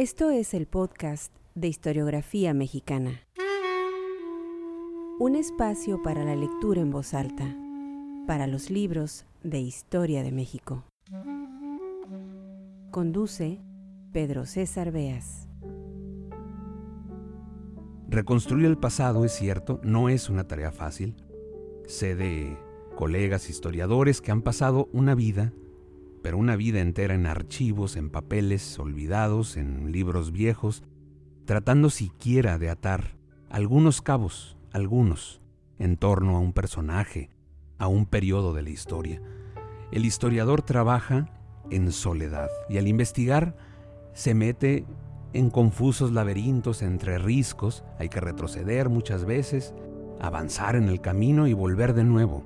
[0.00, 3.20] Esto es el podcast de historiografía mexicana.
[5.18, 7.56] Un espacio para la lectura en voz alta,
[8.24, 10.84] para los libros de historia de México.
[12.92, 13.60] Conduce
[14.12, 15.48] Pedro César Beas.
[18.08, 21.16] Reconstruir el pasado, es cierto, no es una tarea fácil.
[21.88, 22.56] Sé de
[22.94, 25.52] colegas historiadores que han pasado una vida
[26.22, 30.82] pero una vida entera en archivos, en papeles olvidados, en libros viejos,
[31.44, 33.16] tratando siquiera de atar
[33.48, 35.40] algunos cabos, algunos,
[35.78, 37.30] en torno a un personaje,
[37.78, 39.22] a un periodo de la historia.
[39.90, 41.30] El historiador trabaja
[41.70, 43.56] en soledad y al investigar
[44.12, 44.84] se mete
[45.32, 49.74] en confusos laberintos entre riscos, hay que retroceder muchas veces,
[50.20, 52.44] avanzar en el camino y volver de nuevo.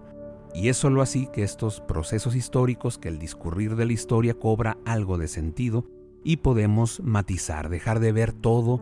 [0.55, 4.78] Y es sólo así que estos procesos históricos, que el discurrir de la historia cobra
[4.84, 5.87] algo de sentido
[6.25, 8.80] y podemos matizar, dejar de ver todo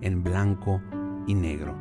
[0.00, 0.80] en blanco
[1.26, 1.76] y negro.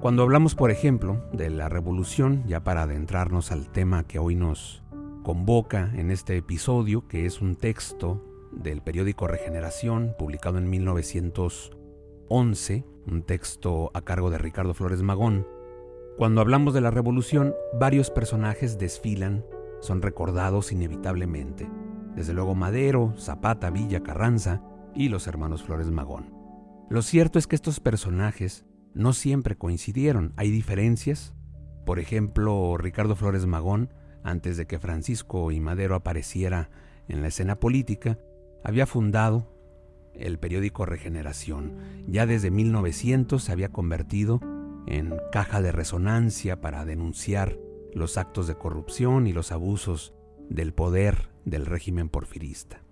[0.00, 4.82] Cuando hablamos, por ejemplo, de la revolución, ya para adentrarnos al tema que hoy nos
[5.22, 13.22] convoca en este episodio, que es un texto del periódico Regeneración, publicado en 1911, un
[13.22, 15.46] texto a cargo de Ricardo Flores Magón,
[16.16, 19.44] cuando hablamos de la revolución, varios personajes desfilan,
[19.80, 21.68] son recordados inevitablemente.
[22.14, 24.62] Desde luego Madero, Zapata, Villa, Carranza
[24.94, 26.32] y los hermanos Flores Magón.
[26.88, 28.64] Lo cierto es que estos personajes
[28.94, 31.34] no siempre coincidieron, hay diferencias.
[31.84, 33.92] Por ejemplo, Ricardo Flores Magón,
[34.24, 36.70] antes de que Francisco y Madero apareciera
[37.08, 38.18] en la escena política,
[38.64, 39.52] había fundado
[40.14, 41.76] el periódico Regeneración.
[42.08, 44.40] Ya desde 1900 se había convertido
[44.86, 47.58] en caja de resonancia para denunciar
[47.92, 50.14] los actos de corrupción y los abusos
[50.48, 52.82] del poder del régimen porfirista.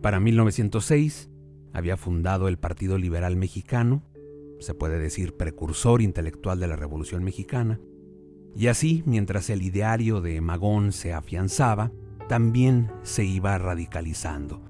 [0.00, 1.30] Para 1906
[1.72, 4.02] había fundado el Partido Liberal Mexicano,
[4.60, 7.80] se puede decir precursor intelectual de la Revolución Mexicana,
[8.56, 11.90] y así, mientras el ideario de Magón se afianzaba,
[12.28, 14.62] también se iba radicalizando.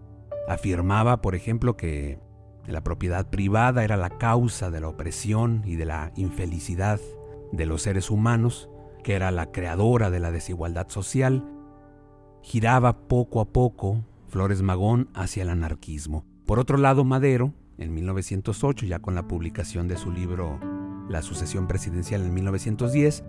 [0.48, 2.18] Afirmaba, por ejemplo, que
[2.72, 7.00] la propiedad privada era la causa de la opresión y de la infelicidad
[7.52, 8.70] de los seres humanos,
[9.02, 11.44] que era la creadora de la desigualdad social,
[12.42, 16.24] giraba poco a poco Flores Magón hacia el anarquismo.
[16.46, 20.58] Por otro lado, Madero, en 1908, ya con la publicación de su libro
[21.08, 23.24] La sucesión presidencial en 1910,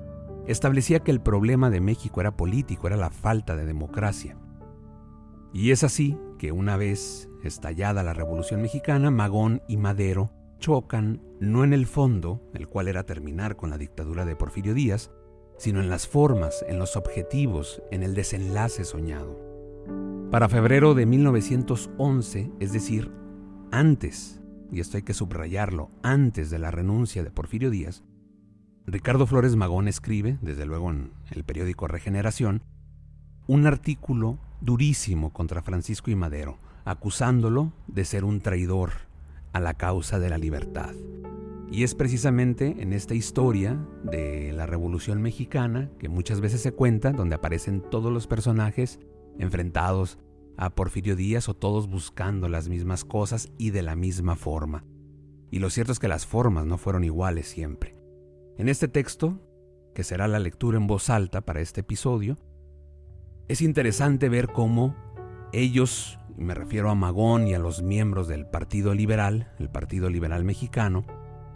[0.47, 4.37] establecía que el problema de México era político, era la falta de democracia.
[5.55, 11.63] Y es así que una vez estallada la Revolución Mexicana, Magón y Madero chocan no
[11.63, 15.11] en el fondo, el cual era terminar con la dictadura de Porfirio Díaz,
[15.57, 19.39] sino en las formas, en los objetivos, en el desenlace soñado.
[20.29, 23.09] Para febrero de 1911, es decir,
[23.71, 24.41] antes,
[24.73, 28.03] y esto hay que subrayarlo, antes de la renuncia de Porfirio Díaz,
[28.85, 32.61] Ricardo Flores Magón escribe, desde luego en el periódico Regeneración,
[33.47, 38.91] un artículo durísimo contra Francisco y Madero, acusándolo de ser un traidor
[39.53, 40.93] a la causa de la libertad.
[41.71, 47.11] Y es precisamente en esta historia de la Revolución Mexicana, que muchas veces se cuenta,
[47.11, 48.99] donde aparecen todos los personajes
[49.39, 50.19] enfrentados
[50.57, 54.85] a Porfirio Díaz o todos buscando las mismas cosas y de la misma forma.
[55.51, 57.95] Y lo cierto es que las formas no fueron iguales siempre.
[58.57, 59.39] En este texto,
[59.93, 62.37] que será la lectura en voz alta para este episodio,
[63.47, 64.95] es interesante ver cómo
[65.51, 70.43] ellos, me refiero a Magón y a los miembros del Partido Liberal, el Partido Liberal
[70.43, 71.05] Mexicano,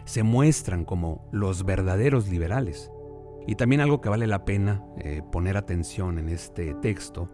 [0.06, 2.92] se muestran como los verdaderos liberales.
[3.48, 7.30] Y también algo que vale la pena eh, poner atención en este texto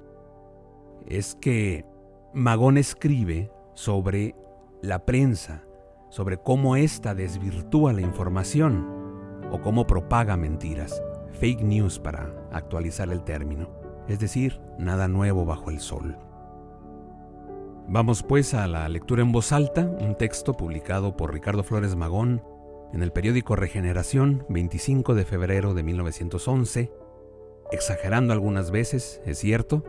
[1.06, 1.86] es que
[2.34, 4.36] Magón escribe sobre
[4.82, 5.64] la prensa,
[6.10, 8.88] sobre cómo ésta desvirtúa la información
[9.52, 11.02] o cómo propaga mentiras,
[11.34, 16.18] fake news para actualizar el término es decir, nada nuevo bajo el sol.
[17.88, 22.42] Vamos pues a la lectura en voz alta, un texto publicado por Ricardo Flores Magón
[22.94, 26.92] en el periódico Regeneración, 25 de febrero de 1911,
[27.72, 29.84] exagerando algunas veces, es cierto,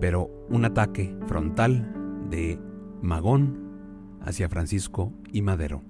[0.00, 1.92] pero un ataque frontal
[2.30, 2.60] de
[3.02, 5.82] Magón hacia Francisco y Madero.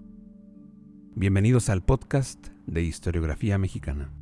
[1.14, 4.12] Bienvenidos al podcast de Historiografía Mexicana.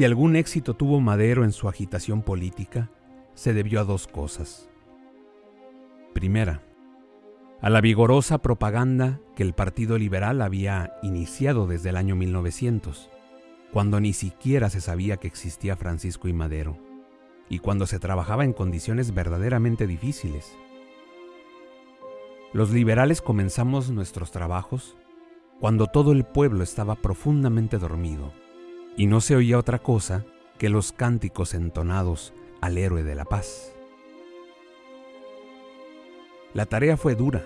[0.00, 2.88] Si algún éxito tuvo Madero en su agitación política,
[3.34, 4.70] se debió a dos cosas.
[6.14, 6.62] Primera,
[7.60, 13.10] a la vigorosa propaganda que el Partido Liberal había iniciado desde el año 1900,
[13.74, 16.78] cuando ni siquiera se sabía que existía Francisco y Madero,
[17.50, 20.56] y cuando se trabajaba en condiciones verdaderamente difíciles.
[22.54, 24.96] Los liberales comenzamos nuestros trabajos
[25.60, 28.32] cuando todo el pueblo estaba profundamente dormido
[28.96, 30.24] y no se oía otra cosa
[30.58, 33.72] que los cánticos entonados al héroe de la paz.
[36.52, 37.44] La tarea fue dura.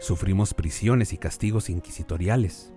[0.00, 2.72] Sufrimos prisiones y castigos inquisitoriales.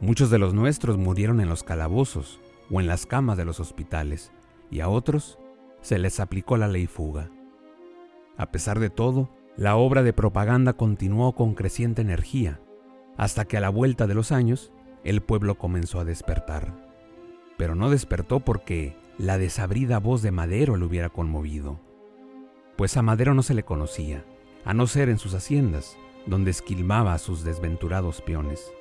[0.00, 2.38] Muchos de los nuestros murieron en los calabozos
[2.70, 4.30] o en las camas de los hospitales,
[4.70, 5.38] y a otros
[5.80, 7.30] se les aplicó la ley fuga.
[8.36, 12.60] A pesar de todo, la obra de propaganda continuó con creciente energía,
[13.16, 14.72] hasta que a la vuelta de los años
[15.04, 16.85] el pueblo comenzó a despertar.
[17.56, 21.80] Pero no despertó porque la desabrida voz de Madero le hubiera conmovido,
[22.76, 24.24] pues a Madero no se le conocía
[24.64, 28.72] a no ser en sus haciendas, donde esquilmaba a sus desventurados peones.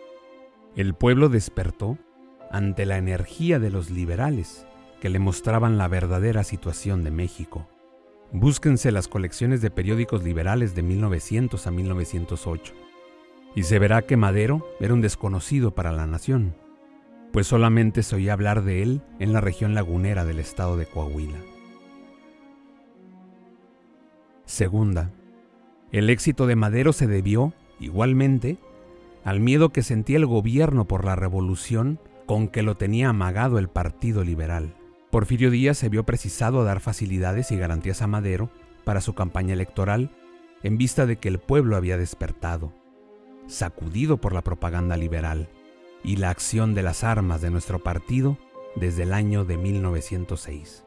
[0.76, 1.98] El pueblo despertó
[2.52, 4.66] ante la energía de los liberales
[5.00, 7.68] que le mostraban la verdadera situación de México.
[8.32, 12.74] Búsquense las colecciones de periódicos liberales de 1900 a 1908
[13.56, 16.56] y se verá que Madero era un desconocido para la nación,
[17.36, 21.38] pues solamente se oía hablar de él en la región lagunera del estado de Coahuila.
[24.46, 25.12] Segunda,
[25.92, 28.58] el éxito de Madero se debió, igualmente,
[29.26, 33.68] al miedo que sentía el gobierno por la revolución con que lo tenía amagado el
[33.68, 34.74] Partido Liberal.
[35.12, 38.50] Porfirio Díaz se vio precisado a dar facilidades y garantías a Madero
[38.86, 40.10] para su campaña electoral
[40.64, 42.72] en vista de que el pueblo había despertado,
[43.48, 45.50] sacudido por la propaganda liberal
[46.06, 48.38] y la acción de las armas de nuestro partido
[48.76, 50.84] desde el año de 1906.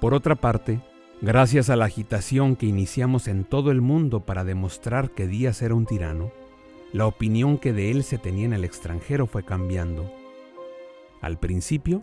[0.00, 0.80] Por otra parte,
[1.24, 5.72] Gracias a la agitación que iniciamos en todo el mundo para demostrar que Díaz era
[5.72, 6.32] un tirano,
[6.92, 10.12] la opinión que de él se tenía en el extranjero fue cambiando.
[11.20, 12.02] Al principio,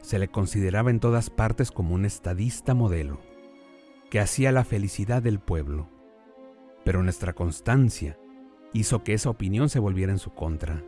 [0.00, 3.20] se le consideraba en todas partes como un estadista modelo,
[4.08, 5.90] que hacía la felicidad del pueblo,
[6.86, 8.16] pero nuestra constancia
[8.74, 10.82] hizo que esa opinión se volviera en su contra.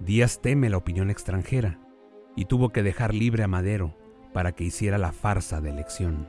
[0.00, 1.78] Díaz teme la opinión extranjera
[2.34, 3.94] y tuvo que dejar libre a Madero
[4.32, 6.26] para que hiciera la farsa de elección.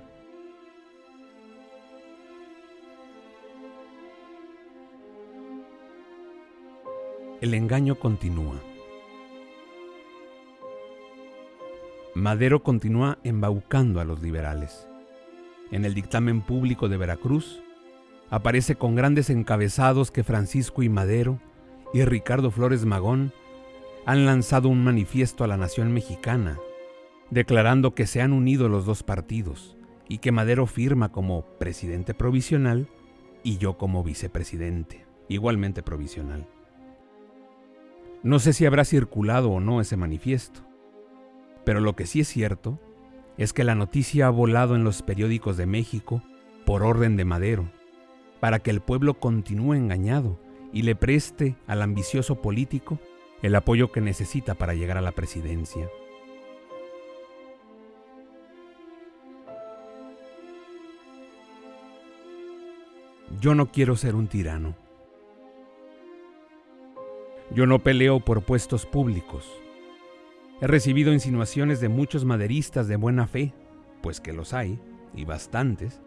[7.42, 8.62] el engaño continúa.
[12.14, 14.88] Madero continúa embaucando a los liberales.
[15.72, 17.64] En el dictamen público de Veracruz,
[18.32, 21.40] aparece con grandes encabezados que Francisco y Madero
[21.94, 23.34] y Ricardo Flores Magón
[24.06, 26.58] han lanzado un manifiesto a la nación mexicana,
[27.30, 32.88] declarando que se han unido los dos partidos y que Madero firma como presidente provisional
[33.44, 36.48] y yo como vicepresidente, igualmente provisional.
[38.24, 40.62] No sé si habrá circulado o no ese manifiesto,
[41.66, 42.80] pero lo que sí es cierto
[43.38, 46.24] es que la noticia ha volado en los periódicos de México
[46.66, 47.72] por orden de Madero,
[48.42, 50.38] para que el pueblo continúe engañado
[50.74, 53.00] y le preste al ambicioso político
[53.44, 55.88] el apoyo que necesita para llegar a la presidencia.
[63.40, 64.76] Yo no quiero ser un tirano.
[67.54, 69.52] Yo no peleo por puestos públicos.
[70.62, 73.54] He recibido insinuaciones de muchos maderistas de buena fe,
[74.02, 74.80] pues que los hay,
[75.16, 76.02] y bastantes,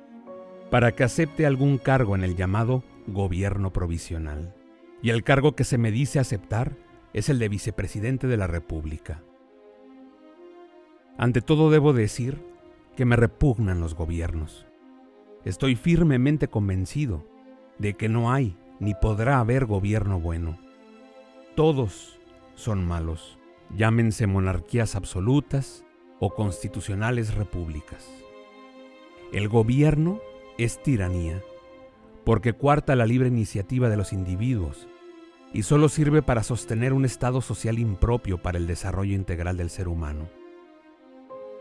[0.74, 4.56] para que acepte algún cargo en el llamado gobierno provisional.
[5.02, 6.76] Y el cargo que se me dice aceptar
[7.12, 9.22] es el de vicepresidente de la República.
[11.16, 12.42] Ante todo debo decir
[12.96, 14.66] que me repugnan los gobiernos.
[15.44, 17.24] Estoy firmemente convencido
[17.78, 20.58] de que no hay ni podrá haber gobierno bueno
[21.54, 22.18] todos
[22.56, 23.38] son malos,
[23.76, 25.84] llámense monarquías absolutas
[26.18, 28.10] o constitucionales repúblicas.
[29.32, 30.20] El gobierno
[30.58, 31.42] es tiranía,
[32.24, 34.88] porque cuarta la libre iniciativa de los individuos
[35.52, 39.86] y solo sirve para sostener un estado social impropio para el desarrollo integral del ser
[39.86, 40.28] humano.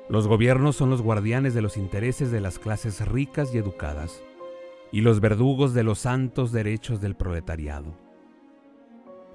[0.10, 4.24] Los gobiernos son los guardianes de los intereses de las clases ricas y educadas,
[4.92, 7.96] y los verdugos de los santos derechos del proletariado.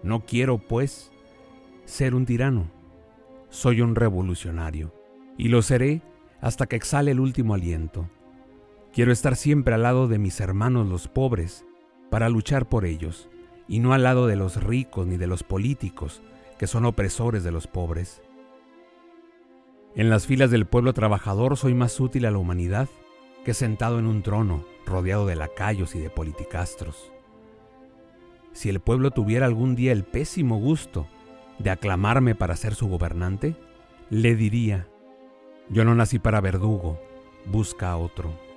[0.03, 1.11] No quiero, pues,
[1.85, 2.71] ser un tirano.
[3.49, 4.93] Soy un revolucionario,
[5.37, 6.03] y lo seré
[6.41, 8.09] hasta que exhale el último aliento.
[8.99, 11.65] Quiero estar siempre al lado de mis hermanos los pobres,
[12.11, 13.29] para luchar por ellos,
[13.69, 16.21] y no al lado de los ricos ni de los políticos,
[16.59, 18.21] que son opresores de los pobres.
[19.95, 22.89] En las filas del pueblo trabajador soy más útil a la humanidad
[23.45, 27.13] que sentado en un trono, rodeado de lacayos y de politicastros.
[28.53, 31.07] Si el pueblo tuviera algún día el pésimo gusto
[31.61, 33.55] de aclamarme para ser su gobernante,
[34.11, 34.89] le diría,
[35.69, 37.01] yo no nací para verdugo,
[37.47, 38.48] busca a otro.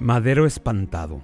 [0.00, 1.22] Madero espantado.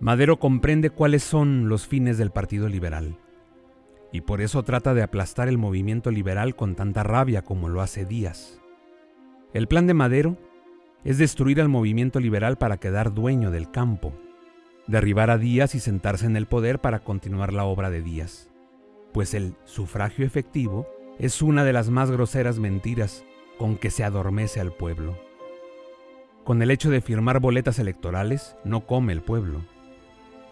[0.00, 3.18] Madero comprende cuáles son los fines del Partido Liberal
[4.10, 8.06] y por eso trata de aplastar el movimiento liberal con tanta rabia como lo hace
[8.06, 8.58] Díaz.
[9.52, 10.38] El plan de Madero
[11.04, 14.14] es destruir al movimiento liberal para quedar dueño del campo,
[14.86, 18.50] derribar a Díaz y sentarse en el poder para continuar la obra de Díaz,
[19.12, 20.88] pues el sufragio efectivo
[21.18, 23.26] es una de las más groseras mentiras
[23.58, 25.29] con que se adormece al pueblo.
[26.44, 29.60] Con el hecho de firmar boletas electorales no come el pueblo.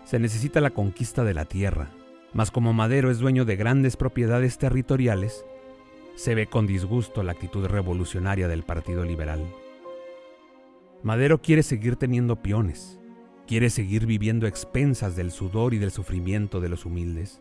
[0.04, 1.90] Se necesita la conquista de la tierra,
[2.32, 5.44] mas como Madero es dueño de grandes propiedades territoriales,
[6.14, 9.40] se ve con disgusto la actitud revolucionaria del Partido Liberal.
[11.02, 12.98] Madero quiere seguir teniendo peones,
[13.46, 17.40] quiere seguir viviendo expensas del sudor y del sufrimiento de los humildes.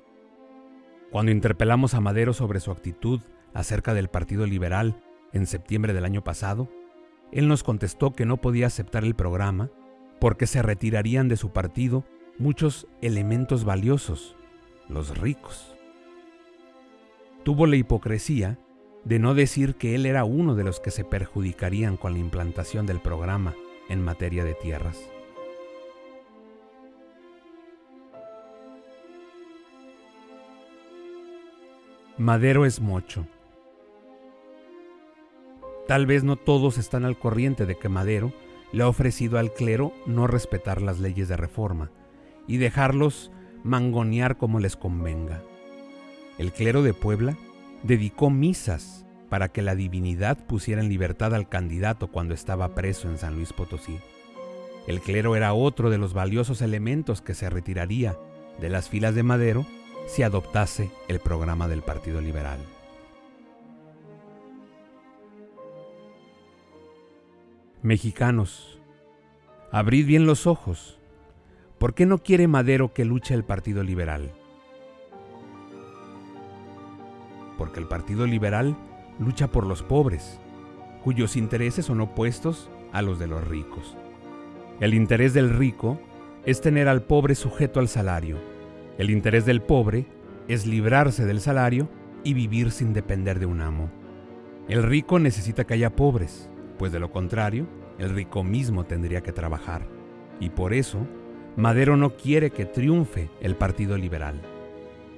[1.11, 3.21] Cuando interpelamos a Madero sobre su actitud
[3.53, 5.01] acerca del Partido Liberal
[5.33, 6.69] en septiembre del año pasado,
[7.31, 9.69] él nos contestó que no podía aceptar el programa
[10.19, 12.05] porque se retirarían de su partido
[12.37, 14.35] muchos elementos valiosos
[14.89, 15.75] los ricos.
[17.43, 18.57] Tuvo la hipocresía
[19.03, 22.85] de no decir que él era uno de los que se perjudicarían con la implantación
[22.85, 23.55] del programa
[23.89, 24.99] en materia de tierras.
[32.17, 33.27] Madero es mocho.
[35.87, 38.33] Tal vez no todos están al corriente de que Madero
[38.73, 41.91] le ha ofrecido al clero no respetar las leyes de reforma
[42.45, 43.31] y dejarlos
[43.63, 45.41] mangonear como les convenga.
[46.37, 47.37] El clero de Puebla
[47.83, 53.17] dedicó misas para que la divinidad pusiera en libertad al candidato cuando estaba preso en
[53.17, 53.99] San Luis Potosí.
[54.87, 58.17] El clero era otro de los valiosos elementos que se retiraría
[58.59, 59.65] de las filas de Madero
[60.05, 62.59] si adoptase el programa del Partido Liberal.
[67.87, 68.81] Mexicanos,
[69.71, 70.99] abrid bien los ojos
[71.77, 74.33] ¿Por qué no quiere Madero que luche el Partido Liberal?
[77.57, 78.75] Porque el Partido Liberal
[79.19, 80.37] lucha por los pobres,
[81.01, 83.95] cuyos intereses son opuestos a los de los ricos.
[84.81, 85.97] El interés del rico
[86.43, 88.37] es tener al pobre sujeto al salario.
[88.97, 90.07] El interés del pobre
[90.49, 91.87] es librarse del salario
[92.25, 93.89] y vivir sin depender de un amo.
[94.67, 97.67] El rico necesita que haya pobres, pues de lo contrario,
[97.99, 99.87] el rico mismo tendría que trabajar.
[100.39, 100.99] Y por eso,
[101.55, 104.41] Madero no quiere que triunfe el Partido Liberal,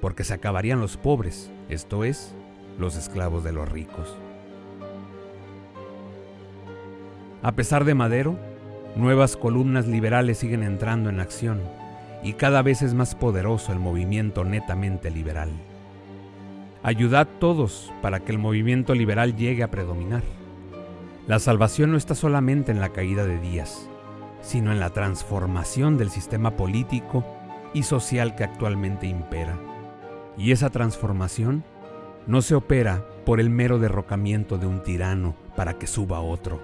[0.00, 2.34] porque se acabarían los pobres, esto es,
[2.78, 4.16] los esclavos de los ricos.
[7.42, 8.38] A pesar de Madero,
[8.96, 11.60] nuevas columnas liberales siguen entrando en acción
[12.22, 15.50] y cada vez es más poderoso el movimiento netamente liberal.
[16.82, 20.22] Ayudad todos para que el movimiento liberal llegue a predominar.
[21.26, 23.88] La salvación no está solamente en la caída de Díaz,
[24.40, 27.24] sino en la transformación del sistema político
[27.74, 29.58] y social que actualmente impera.
[30.36, 31.62] Y esa transformación
[32.26, 36.60] no se opera por el mero derrocamiento de un tirano para que suba otro,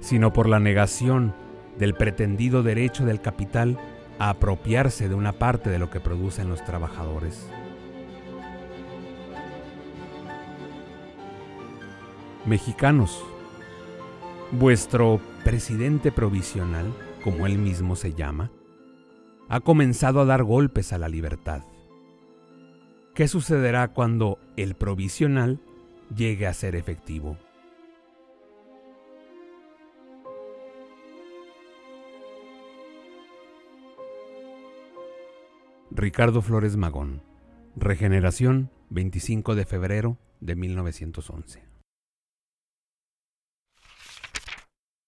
[0.00, 1.34] sino por la negación
[1.78, 3.78] del pretendido derecho del capital
[4.18, 7.48] a apropiarse de una parte de lo que producen los trabajadores.
[12.46, 13.22] Mexicanos,
[14.52, 16.92] vuestro presidente provisional,
[17.22, 18.50] como él mismo se llama,
[19.48, 21.62] ha comenzado a dar golpes a la libertad.
[23.14, 25.60] ¿Qué sucederá cuando el provisional
[26.14, 27.36] llegue a ser efectivo?
[35.90, 37.22] Ricardo Flores Magón,
[37.76, 41.69] Regeneración, 25 de febrero de 1911.